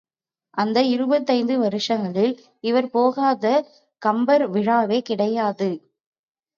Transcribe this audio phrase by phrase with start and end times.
[0.57, 2.33] அந்த இருபத்தைந்து வருஷங்களில்
[2.63, 3.45] இவர் போகாத
[4.01, 5.71] கம்பர் விழாவே கிடையாது.